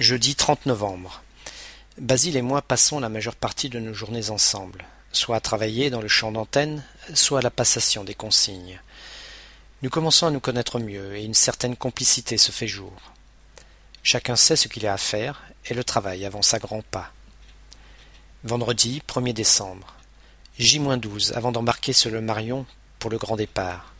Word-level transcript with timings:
Jeudi 0.00 0.34
30 0.34 0.64
novembre. 0.64 1.22
Basile 1.98 2.38
et 2.38 2.42
moi 2.42 2.62
passons 2.62 3.00
la 3.00 3.10
majeure 3.10 3.36
partie 3.36 3.68
de 3.68 3.78
nos 3.78 3.92
journées 3.92 4.30
ensemble, 4.30 4.86
soit 5.12 5.36
à 5.36 5.40
travailler 5.40 5.90
dans 5.90 6.00
le 6.00 6.08
champ 6.08 6.32
d'antenne, 6.32 6.82
soit 7.12 7.40
à 7.40 7.42
la 7.42 7.50
passation 7.50 8.02
des 8.02 8.14
consignes. 8.14 8.80
Nous 9.82 9.90
commençons 9.90 10.26
à 10.26 10.30
nous 10.30 10.40
connaître 10.40 10.78
mieux 10.78 11.16
et 11.16 11.24
une 11.24 11.34
certaine 11.34 11.76
complicité 11.76 12.38
se 12.38 12.50
fait 12.50 12.66
jour. 12.66 12.94
Chacun 14.02 14.36
sait 14.36 14.56
ce 14.56 14.68
qu'il 14.68 14.86
a 14.86 14.94
à 14.94 14.96
faire 14.96 15.42
et 15.66 15.74
le 15.74 15.84
travail 15.84 16.24
avance 16.24 16.54
à 16.54 16.58
grands 16.58 16.80
pas. 16.90 17.12
Vendredi 18.42 19.02
1er 19.06 19.34
décembre. 19.34 19.96
J-12 20.58 21.34
avant 21.34 21.52
d'embarquer 21.52 21.92
sur 21.92 22.10
le 22.10 22.22
Marion 22.22 22.64
pour 23.00 23.10
le 23.10 23.18
grand 23.18 23.36
départ. 23.36 23.92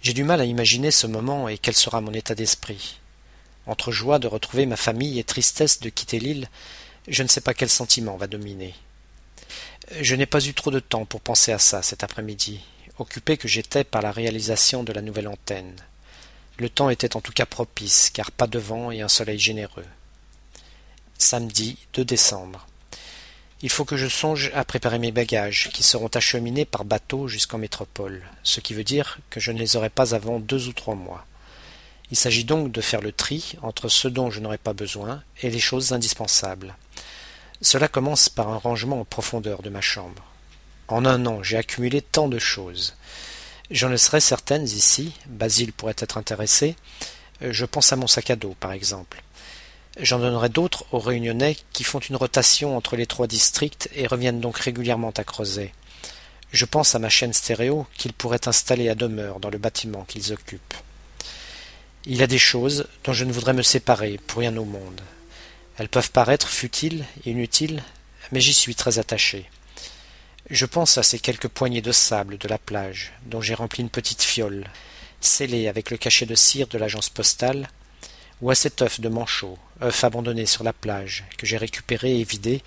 J'ai 0.00 0.14
du 0.14 0.24
mal 0.24 0.40
à 0.40 0.46
imaginer 0.46 0.90
ce 0.90 1.06
moment 1.06 1.46
et 1.46 1.58
quel 1.58 1.76
sera 1.76 2.00
mon 2.00 2.14
état 2.14 2.34
d'esprit. 2.34 3.00
Entre 3.70 3.92
joie 3.92 4.18
de 4.18 4.26
retrouver 4.26 4.66
ma 4.66 4.74
famille 4.74 5.20
et 5.20 5.24
tristesse 5.24 5.78
de 5.78 5.90
quitter 5.90 6.18
l'île, 6.18 6.48
je 7.06 7.22
ne 7.22 7.28
sais 7.28 7.40
pas 7.40 7.54
quel 7.54 7.68
sentiment 7.68 8.16
va 8.16 8.26
dominer. 8.26 8.74
Je 10.00 10.16
n'ai 10.16 10.26
pas 10.26 10.44
eu 10.44 10.54
trop 10.54 10.72
de 10.72 10.80
temps 10.80 11.04
pour 11.04 11.20
penser 11.20 11.52
à 11.52 11.60
ça 11.60 11.80
cet 11.80 12.02
après-midi, 12.02 12.64
occupé 12.98 13.36
que 13.36 13.46
j'étais 13.46 13.84
par 13.84 14.02
la 14.02 14.10
réalisation 14.10 14.82
de 14.82 14.92
la 14.92 15.02
nouvelle 15.02 15.28
antenne. 15.28 15.76
Le 16.58 16.68
temps 16.68 16.90
était 16.90 17.14
en 17.14 17.20
tout 17.20 17.30
cas 17.30 17.46
propice, 17.46 18.10
car 18.10 18.32
pas 18.32 18.48
de 18.48 18.58
vent 18.58 18.90
et 18.90 19.02
un 19.02 19.08
soleil 19.08 19.38
généreux. 19.38 19.86
Samedi 21.16 21.78
2 21.92 22.04
décembre. 22.04 22.66
Il 23.62 23.70
faut 23.70 23.84
que 23.84 23.96
je 23.96 24.08
songe 24.08 24.50
à 24.52 24.64
préparer 24.64 24.98
mes 24.98 25.12
bagages, 25.12 25.70
qui 25.72 25.84
seront 25.84 26.10
acheminés 26.12 26.64
par 26.64 26.84
bateau 26.84 27.28
jusqu'en 27.28 27.58
métropole, 27.58 28.24
ce 28.42 28.58
qui 28.58 28.74
veut 28.74 28.82
dire 28.82 29.20
que 29.30 29.38
je 29.38 29.52
ne 29.52 29.60
les 29.60 29.76
aurai 29.76 29.90
pas 29.90 30.16
avant 30.16 30.40
deux 30.40 30.66
ou 30.66 30.72
trois 30.72 30.96
mois. 30.96 31.24
Il 32.10 32.16
s'agit 32.16 32.44
donc 32.44 32.72
de 32.72 32.80
faire 32.80 33.00
le 33.00 33.12
tri 33.12 33.56
entre 33.62 33.88
ce 33.88 34.08
dont 34.08 34.30
je 34.30 34.40
n'aurai 34.40 34.58
pas 34.58 34.72
besoin 34.72 35.22
et 35.42 35.50
les 35.50 35.60
choses 35.60 35.92
indispensables. 35.92 36.74
Cela 37.62 37.88
commence 37.88 38.28
par 38.28 38.48
un 38.48 38.56
rangement 38.56 39.00
en 39.00 39.04
profondeur 39.04 39.62
de 39.62 39.70
ma 39.70 39.80
chambre. 39.80 40.24
En 40.88 41.04
un 41.04 41.24
an, 41.26 41.42
j'ai 41.42 41.56
accumulé 41.56 42.02
tant 42.02 42.28
de 42.28 42.38
choses. 42.38 42.96
J'en 43.70 43.90
laisserai 43.90 44.20
certaines 44.20 44.64
ici, 44.64 45.12
Basile 45.26 45.72
pourrait 45.72 45.94
être 45.98 46.18
intéressé. 46.18 46.74
Je 47.40 47.64
pense 47.64 47.92
à 47.92 47.96
mon 47.96 48.08
sac 48.08 48.30
à 48.30 48.36
dos, 48.36 48.56
par 48.58 48.72
exemple. 48.72 49.22
J'en 50.00 50.18
donnerai 50.18 50.48
d'autres 50.48 50.84
aux 50.92 50.98
Réunionnais 50.98 51.56
qui 51.72 51.84
font 51.84 52.00
une 52.00 52.16
rotation 52.16 52.76
entre 52.76 52.96
les 52.96 53.06
trois 53.06 53.26
districts 53.26 53.88
et 53.94 54.06
reviennent 54.06 54.40
donc 54.40 54.58
régulièrement 54.58 55.12
à 55.16 55.24
Creuset. 55.24 55.72
Je 56.52 56.64
pense 56.64 56.94
à 56.94 56.98
ma 56.98 57.08
chaîne 57.08 57.32
stéréo 57.32 57.86
qu'ils 57.96 58.12
pourraient 58.12 58.48
installer 58.48 58.88
à 58.88 58.96
demeure 58.96 59.38
dans 59.38 59.50
le 59.50 59.58
bâtiment 59.58 60.04
qu'ils 60.04 60.32
occupent. 60.32 60.74
Il 62.06 62.16
y 62.16 62.22
a 62.22 62.26
des 62.26 62.38
choses 62.38 62.86
dont 63.04 63.12
je 63.12 63.26
ne 63.26 63.32
voudrais 63.32 63.52
me 63.52 63.62
séparer 63.62 64.18
pour 64.26 64.40
rien 64.40 64.56
au 64.56 64.64
monde. 64.64 65.02
Elles 65.76 65.90
peuvent 65.90 66.10
paraître 66.10 66.48
futiles, 66.48 67.04
inutiles, 67.26 67.82
mais 68.32 68.40
j'y 68.40 68.54
suis 68.54 68.74
très 68.74 68.98
attaché. 68.98 69.50
Je 70.48 70.64
pense 70.64 70.96
à 70.96 71.02
ces 71.02 71.18
quelques 71.18 71.48
poignées 71.48 71.82
de 71.82 71.92
sable 71.92 72.38
de 72.38 72.48
la 72.48 72.56
plage, 72.56 73.12
dont 73.26 73.42
j'ai 73.42 73.54
rempli 73.54 73.82
une 73.82 73.90
petite 73.90 74.22
fiole, 74.22 74.64
scellée 75.20 75.68
avec 75.68 75.90
le 75.90 75.98
cachet 75.98 76.24
de 76.24 76.34
cire 76.34 76.68
de 76.68 76.78
l'agence 76.78 77.10
postale, 77.10 77.68
ou 78.40 78.50
à 78.50 78.54
cet 78.54 78.80
œuf 78.80 79.00
de 79.00 79.10
manchot, 79.10 79.58
œuf 79.82 80.02
abandonné 80.02 80.46
sur 80.46 80.64
la 80.64 80.72
plage, 80.72 81.24
que 81.36 81.46
j'ai 81.46 81.58
récupéré 81.58 82.18
et 82.18 82.24
vidé, 82.24 82.62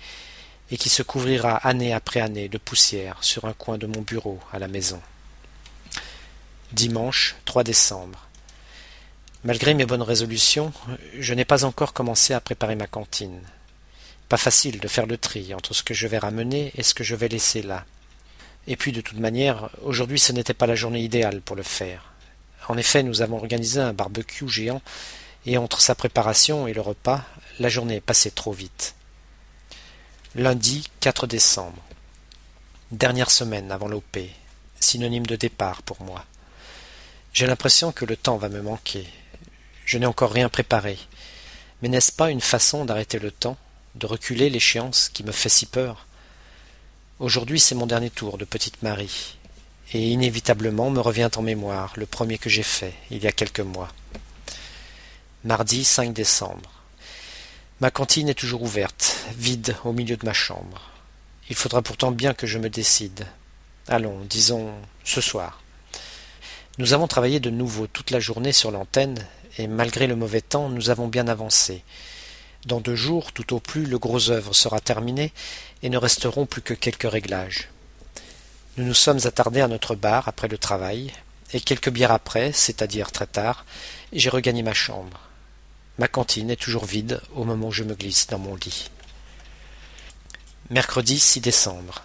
et 0.70 0.76
qui 0.76 0.88
se 0.88 1.02
couvrira 1.02 1.56
année 1.56 1.92
après 1.92 2.20
année 2.20 2.48
de 2.48 2.58
poussière 2.58 3.18
sur 3.20 3.46
un 3.46 3.52
coin 3.52 3.78
de 3.78 3.88
mon 3.88 4.02
bureau 4.02 4.38
à 4.52 4.60
la 4.60 4.68
maison. 4.68 5.02
Dimanche 6.72 7.34
3 7.44 7.64
décembre. 7.64 8.28
Malgré 9.44 9.74
mes 9.74 9.84
bonnes 9.84 10.00
résolutions, 10.00 10.72
je 11.18 11.34
n'ai 11.34 11.44
pas 11.44 11.66
encore 11.66 11.92
commencé 11.92 12.32
à 12.32 12.40
préparer 12.40 12.76
ma 12.76 12.86
cantine. 12.86 13.42
Pas 14.30 14.38
facile 14.38 14.80
de 14.80 14.88
faire 14.88 15.04
le 15.04 15.18
tri 15.18 15.52
entre 15.52 15.74
ce 15.74 15.82
que 15.82 15.92
je 15.92 16.06
vais 16.06 16.16
ramener 16.16 16.72
et 16.76 16.82
ce 16.82 16.94
que 16.94 17.04
je 17.04 17.14
vais 17.14 17.28
laisser 17.28 17.60
là. 17.60 17.84
Et 18.66 18.76
puis 18.76 18.90
de 18.90 19.02
toute 19.02 19.18
manière, 19.18 19.68
aujourd'hui 19.82 20.18
ce 20.18 20.32
n'était 20.32 20.54
pas 20.54 20.66
la 20.66 20.74
journée 20.74 21.02
idéale 21.02 21.42
pour 21.42 21.56
le 21.56 21.62
faire. 21.62 22.14
En 22.68 22.78
effet, 22.78 23.02
nous 23.02 23.20
avons 23.20 23.36
organisé 23.36 23.80
un 23.80 23.92
barbecue 23.92 24.48
géant, 24.48 24.80
et 25.44 25.58
entre 25.58 25.82
sa 25.82 25.94
préparation 25.94 26.66
et 26.66 26.72
le 26.72 26.80
repas, 26.80 27.22
la 27.58 27.68
journée 27.68 27.96
est 27.96 28.00
passée 28.00 28.30
trop 28.30 28.52
vite. 28.52 28.94
Lundi 30.34 30.88
4 31.00 31.26
décembre. 31.26 31.82
Dernière 32.92 33.30
semaine 33.30 33.70
avant 33.70 33.88
l'OP, 33.88 34.18
synonyme 34.80 35.26
de 35.26 35.36
départ 35.36 35.82
pour 35.82 36.00
moi. 36.00 36.24
J'ai 37.34 37.46
l'impression 37.46 37.92
que 37.92 38.06
le 38.06 38.16
temps 38.16 38.38
va 38.38 38.48
me 38.48 38.62
manquer, 38.62 39.06
je 39.84 39.98
n'ai 39.98 40.06
encore 40.06 40.32
rien 40.32 40.48
préparé. 40.48 40.98
Mais 41.82 41.88
n'est-ce 41.88 42.12
pas 42.12 42.30
une 42.30 42.40
façon 42.40 42.84
d'arrêter 42.84 43.18
le 43.18 43.30
temps, 43.30 43.56
de 43.94 44.06
reculer 44.06 44.50
l'échéance 44.50 45.08
qui 45.08 45.24
me 45.24 45.32
fait 45.32 45.48
si 45.48 45.66
peur? 45.66 46.06
Aujourd'hui 47.18 47.60
c'est 47.60 47.74
mon 47.74 47.86
dernier 47.86 48.10
tour 48.10 48.38
de 48.38 48.44
petite 48.44 48.82
Marie, 48.82 49.36
et 49.92 50.10
inévitablement 50.10 50.90
me 50.90 51.00
revient 51.00 51.30
en 51.36 51.42
mémoire 51.42 51.92
le 51.96 52.06
premier 52.06 52.38
que 52.38 52.50
j'ai 52.50 52.62
fait, 52.62 52.94
il 53.10 53.22
y 53.22 53.26
a 53.26 53.32
quelques 53.32 53.60
mois. 53.60 53.92
Mardi 55.44 55.84
5 55.84 56.12
décembre. 56.12 56.70
Ma 57.80 57.90
cantine 57.90 58.28
est 58.28 58.34
toujours 58.34 58.62
ouverte, 58.62 59.16
vide 59.36 59.76
au 59.84 59.92
milieu 59.92 60.16
de 60.16 60.24
ma 60.24 60.32
chambre. 60.32 60.90
Il 61.50 61.56
faudra 61.56 61.82
pourtant 61.82 62.12
bien 62.12 62.32
que 62.32 62.46
je 62.46 62.58
me 62.58 62.70
décide. 62.70 63.26
Allons, 63.88 64.20
disons 64.24 64.72
ce 65.04 65.20
soir. 65.20 65.60
Nous 66.78 66.94
avons 66.94 67.06
travaillé 67.06 67.40
de 67.40 67.50
nouveau 67.50 67.86
toute 67.86 68.10
la 68.10 68.20
journée 68.20 68.52
sur 68.52 68.70
l'antenne 68.70 69.26
et 69.58 69.66
malgré 69.66 70.06
le 70.06 70.16
mauvais 70.16 70.40
temps, 70.40 70.68
nous 70.68 70.90
avons 70.90 71.08
bien 71.08 71.28
avancé. 71.28 71.82
Dans 72.66 72.80
deux 72.80 72.96
jours, 72.96 73.32
tout 73.32 73.54
au 73.54 73.60
plus, 73.60 73.84
le 73.84 73.98
gros 73.98 74.30
œuvre 74.30 74.54
sera 74.54 74.80
terminé 74.80 75.32
et 75.82 75.90
ne 75.90 75.98
resteront 75.98 76.46
plus 76.46 76.62
que 76.62 76.74
quelques 76.74 77.10
réglages. 77.10 77.68
Nous 78.76 78.84
nous 78.84 78.94
sommes 78.94 79.20
attardés 79.24 79.60
à 79.60 79.68
notre 79.68 79.94
bar 79.94 80.28
après 80.28 80.48
le 80.48 80.58
travail, 80.58 81.12
et 81.52 81.60
quelques 81.60 81.90
bières 81.90 82.10
après, 82.10 82.52
c'est-à-dire 82.52 83.12
très 83.12 83.26
tard, 83.26 83.64
j'ai 84.12 84.30
regagné 84.30 84.62
ma 84.62 84.74
chambre. 84.74 85.20
Ma 85.98 86.08
cantine 86.08 86.50
est 86.50 86.60
toujours 86.60 86.84
vide 86.84 87.20
au 87.34 87.44
moment 87.44 87.68
où 87.68 87.72
je 87.72 87.84
me 87.84 87.94
glisse 87.94 88.26
dans 88.26 88.38
mon 88.38 88.56
lit. 88.56 88.90
Mercredi 90.70 91.20
6 91.20 91.40
décembre. 91.40 92.02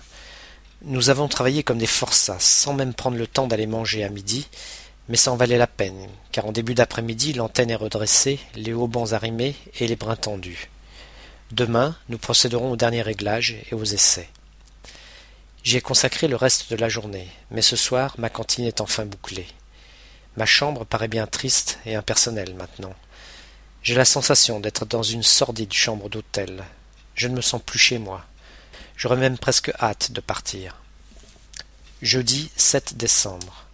Nous 0.84 1.10
avons 1.10 1.28
travaillé 1.28 1.64
comme 1.64 1.80
des 1.80 1.88
forçats, 1.88 2.40
sans 2.40 2.74
même 2.74 2.94
prendre 2.94 3.18
le 3.18 3.26
temps 3.26 3.48
d'aller 3.48 3.66
manger 3.66 4.04
à 4.04 4.10
midi, 4.10 4.48
mais 5.10 5.18
ça 5.18 5.32
en 5.32 5.36
valait 5.36 5.58
la 5.58 5.68
peine, 5.68 6.08
car 6.32 6.46
en 6.46 6.52
début 6.52 6.76
d'après-midi 6.76 7.34
l'antenne 7.34 7.72
est 7.72 7.76
redressée, 7.76 8.40
les 8.56 8.74
haubans 8.74 9.12
arrimés 9.12 9.56
et 9.80 9.88
les 9.88 9.96
brins 9.96 10.16
tendus. 10.16 10.70
Demain, 11.52 11.96
nous 12.10 12.20
procéderons 12.20 12.72
au 12.72 12.76
dernier 12.76 13.02
réglage 13.02 13.58
et 13.72 13.74
aux 13.74 13.84
essais. 13.84 14.30
J'y 15.64 15.78
ai 15.78 15.82
consacré 15.82 16.28
le 16.28 16.36
reste 16.36 16.70
de 16.70 16.76
la 16.76 16.90
journée, 16.90 17.28
mais 17.50 17.64
ce 17.64 17.76
soir 17.76 18.16
ma 18.20 18.30
cantine 18.30 18.66
est 18.66 18.82
enfin 18.82 19.06
bouclée. 19.06 19.48
Ma 20.38 20.46
chambre 20.46 20.86
paraît 20.86 21.08
bien 21.08 21.26
triste 21.26 21.80
et 21.86 21.96
impersonnelle 21.96 22.54
maintenant. 22.54 22.94
J'ai 23.82 23.96
la 23.96 24.06
sensation 24.06 24.60
d'être 24.60 24.86
dans 24.86 25.04
une 25.04 25.24
sordide 25.24 25.74
chambre 25.74 26.08
d'hôtel. 26.08 26.64
Je 27.16 27.28
ne 27.28 27.36
me 27.36 27.42
sens 27.42 27.62
plus 27.66 27.80
chez 27.80 27.98
moi. 27.98 28.26
J'aurais 28.96 29.18
même 29.18 29.38
presque 29.38 29.72
hâte 29.82 30.12
de 30.12 30.22
partir. 30.22 30.76
Jeudi 32.02 32.52
7 32.56 32.96
décembre. 32.96 33.69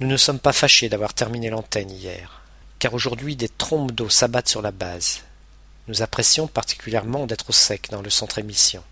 Nous 0.00 0.06
ne 0.06 0.16
sommes 0.16 0.38
pas 0.38 0.54
fâchés 0.54 0.88
d'avoir 0.88 1.12
terminé 1.12 1.50
l'antenne 1.50 1.90
hier, 1.90 2.40
car 2.78 2.94
aujourd'hui 2.94 3.36
des 3.36 3.50
trombes 3.50 3.92
d'eau 3.92 4.08
s'abattent 4.08 4.48
sur 4.48 4.62
la 4.62 4.72
base. 4.72 5.20
Nous 5.88 6.00
apprécions 6.00 6.46
particulièrement 6.46 7.26
d'être 7.26 7.50
au 7.50 7.52
sec 7.52 7.88
dans 7.90 8.00
le 8.00 8.08
centre 8.08 8.38
émission. 8.38 8.82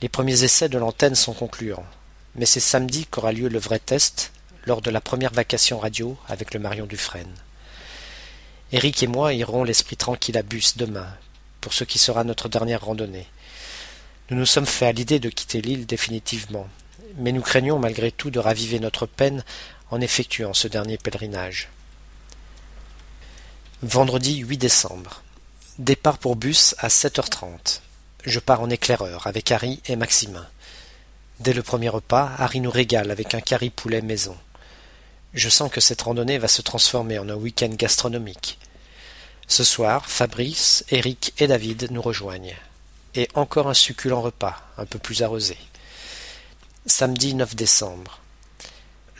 Les 0.00 0.08
premiers 0.08 0.44
essais 0.44 0.70
de 0.70 0.78
l'antenne 0.78 1.14
sont 1.14 1.34
concluants, 1.34 1.84
mais 2.36 2.46
c'est 2.46 2.58
samedi 2.58 3.04
qu'aura 3.04 3.32
lieu 3.32 3.48
le 3.48 3.58
vrai 3.58 3.78
test 3.78 4.32
lors 4.64 4.80
de 4.80 4.88
la 4.88 5.02
première 5.02 5.34
vacation 5.34 5.78
radio 5.78 6.16
avec 6.26 6.54
le 6.54 6.60
Marion 6.60 6.86
Dufresne. 6.86 7.34
Eric 8.72 9.02
et 9.02 9.08
moi 9.08 9.34
irons 9.34 9.62
l'esprit 9.62 9.98
tranquille 9.98 10.38
à 10.38 10.42
Bus 10.42 10.78
demain, 10.78 11.08
pour 11.60 11.74
ce 11.74 11.84
qui 11.84 11.98
sera 11.98 12.24
notre 12.24 12.48
dernière 12.48 12.86
randonnée. 12.86 13.26
Nous 14.30 14.38
nous 14.38 14.46
sommes 14.46 14.64
fait 14.64 14.86
à 14.86 14.92
l'idée 14.92 15.18
de 15.18 15.28
quitter 15.28 15.60
l'île 15.60 15.84
définitivement, 15.84 16.66
mais 17.16 17.32
nous 17.32 17.42
craignons 17.42 17.78
malgré 17.78 18.10
tout 18.10 18.30
de 18.30 18.38
raviver 18.38 18.80
notre 18.80 19.06
peine 19.06 19.44
en 19.90 20.00
effectuant 20.00 20.54
ce 20.54 20.68
dernier 20.68 20.98
pèlerinage. 20.98 21.68
Vendredi 23.82 24.38
8 24.38 24.58
décembre. 24.58 25.22
Départ 25.78 26.18
pour 26.18 26.36
bus 26.36 26.74
à 26.78 26.88
7h30. 26.88 27.80
Je 28.24 28.40
pars 28.40 28.60
en 28.60 28.70
éclaireur 28.70 29.26
avec 29.26 29.52
Harry 29.52 29.80
et 29.86 29.96
Maximin. 29.96 30.46
Dès 31.40 31.52
le 31.52 31.62
premier 31.62 31.90
repas, 31.90 32.32
Harry 32.38 32.60
nous 32.60 32.70
régale 32.70 33.10
avec 33.10 33.34
un 33.34 33.40
curry 33.40 33.70
poulet 33.70 34.00
maison. 34.00 34.36
Je 35.34 35.50
sens 35.50 35.70
que 35.70 35.82
cette 35.82 36.02
randonnée 36.02 36.38
va 36.38 36.48
se 36.48 36.62
transformer 36.62 37.18
en 37.18 37.28
un 37.28 37.34
week-end 37.34 37.68
gastronomique. 37.68 38.58
Ce 39.46 39.62
soir, 39.62 40.08
Fabrice, 40.08 40.84
Eric 40.90 41.34
et 41.38 41.46
David 41.46 41.88
nous 41.90 42.02
rejoignent. 42.02 42.56
Et 43.14 43.28
encore 43.34 43.68
un 43.68 43.74
succulent 43.74 44.22
repas, 44.22 44.60
un 44.78 44.86
peu 44.86 44.98
plus 44.98 45.22
arrosé. 45.22 45.58
Samedi 46.88 47.34
9 47.34 47.56
décembre. 47.56 48.20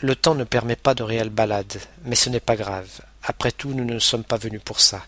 Le 0.00 0.14
temps 0.14 0.36
ne 0.36 0.44
permet 0.44 0.76
pas 0.76 0.94
de 0.94 1.02
réelles 1.02 1.30
balades, 1.30 1.80
mais 2.04 2.14
ce 2.14 2.30
n'est 2.30 2.38
pas 2.38 2.54
grave. 2.54 3.00
Après 3.24 3.50
tout, 3.50 3.70
nous 3.70 3.84
ne 3.84 3.98
sommes 3.98 4.22
pas 4.22 4.36
venus 4.36 4.60
pour 4.64 4.78
ça. 4.78 5.04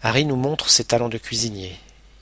Harry 0.00 0.24
nous 0.24 0.36
montre 0.36 0.70
ses 0.70 0.84
talents 0.84 1.10
de 1.10 1.18
cuisinier. 1.18 1.78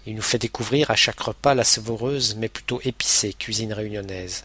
Il 0.06 0.16
nous 0.16 0.22
fait 0.22 0.40
découvrir 0.40 0.90
à 0.90 0.96
chaque 0.96 1.20
repas 1.20 1.54
la 1.54 1.62
savoureuse 1.62 2.34
mais 2.34 2.48
plutôt 2.48 2.80
épicée 2.82 3.32
cuisine 3.32 3.72
réunionnaise. 3.72 4.44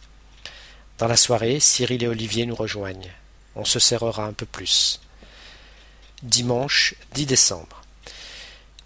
Dans 1.00 1.08
la 1.08 1.18
soirée, 1.18 1.60
Cyril 1.60 2.04
et 2.04 2.08
Olivier 2.08 2.46
nous 2.46 2.56
rejoignent. 2.56 3.12
On 3.56 3.66
se 3.66 3.80
serrera 3.80 4.26
un 4.26 4.34
peu 4.34 4.46
plus. 4.46 5.00
Dimanche 6.22 6.94
10 7.16 7.26
décembre. 7.26 7.82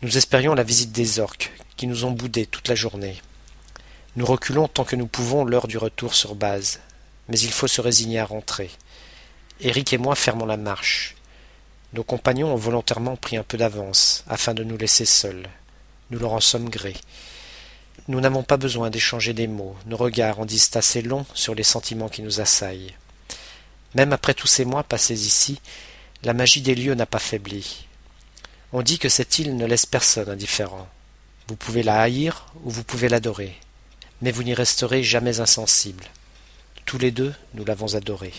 Nous 0.01 0.17
espérions 0.17 0.55
la 0.55 0.63
visite 0.63 0.93
des 0.93 1.19
orques, 1.19 1.51
qui 1.75 1.85
nous 1.85 2.05
ont 2.05 2.11
boudés 2.11 2.45
toute 2.45 2.69
la 2.69 2.75
journée. 2.75 3.21
Nous 4.15 4.27
reculons 4.27 4.67
tant 4.67 4.83
que 4.83 4.95
nous 4.95 5.07
pouvons 5.07 5.43
l'heure 5.43 5.67
du 5.67 5.79
retour 5.79 6.13
sur 6.13 6.35
base, 6.35 6.79
mais 7.29 7.39
il 7.39 7.51
faut 7.51 7.67
se 7.67 7.81
résigner 7.81 8.19
à 8.19 8.25
rentrer. 8.25 8.69
Eric 9.59 9.91
et 9.91 9.97
moi 9.97 10.13
fermons 10.13 10.45
la 10.45 10.55
marche. 10.55 11.15
Nos 11.93 12.03
compagnons 12.03 12.53
ont 12.53 12.57
volontairement 12.57 13.15
pris 13.15 13.37
un 13.37 13.43
peu 13.43 13.57
d'avance, 13.57 14.23
afin 14.27 14.53
de 14.53 14.63
nous 14.63 14.77
laisser 14.77 15.05
seuls. 15.05 15.47
Nous 16.11 16.19
leur 16.19 16.33
en 16.33 16.41
sommes 16.41 16.69
grés. 16.69 16.97
Nous 18.07 18.21
n'avons 18.21 18.43
pas 18.43 18.57
besoin 18.57 18.91
d'échanger 18.91 19.33
des 19.33 19.47
mots, 19.47 19.75
nos 19.87 19.97
regards 19.97 20.39
en 20.39 20.45
disent 20.45 20.69
assez 20.75 21.01
long 21.01 21.25
sur 21.33 21.55
les 21.55 21.63
sentiments 21.63 22.09
qui 22.09 22.21
nous 22.21 22.39
assaillent. 22.39 22.93
Même 23.95 24.13
après 24.13 24.35
tous 24.35 24.47
ces 24.47 24.65
mois 24.65 24.83
passés 24.83 25.25
ici, 25.25 25.59
la 26.21 26.35
magie 26.35 26.61
des 26.61 26.75
lieux 26.75 26.93
n'a 26.93 27.07
pas 27.07 27.17
faibli. 27.17 27.87
On 28.73 28.83
dit 28.83 28.99
que 28.99 29.09
cette 29.09 29.39
île 29.39 29.55
ne 29.55 29.65
laisse 29.65 29.87
personne 29.87 30.29
indifférent. 30.29 30.87
Vous 31.47 31.55
pouvez 31.55 31.81
la 31.81 31.99
haïr 31.99 32.45
ou 32.63 32.69
vous 32.69 32.83
pouvez 32.83 33.09
l'adorer, 33.09 33.55
mais 34.23 34.31
vous 34.31 34.43
n'y 34.43 34.53
resterez 34.53 35.03
jamais 35.03 35.41
insensible. 35.41 36.05
Tous 36.85 36.97
les 36.97 37.11
deux, 37.11 37.33
nous 37.55 37.65
l'avons 37.65 37.95
adorée. 37.95 38.33